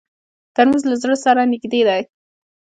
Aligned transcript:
ترموز 0.55 0.83
له 0.89 0.95
زړه 1.01 1.15
سره 1.25 1.41
نږدې 1.51 1.81
دی. 1.87 2.01